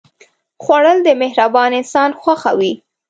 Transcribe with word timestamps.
خوړل 0.63 0.97
د 1.03 1.09
مهربان 1.21 1.71
انسان 1.79 2.09
خوښه 2.21 2.51
وي 2.59 2.73